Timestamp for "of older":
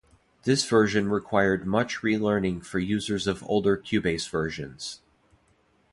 3.27-3.77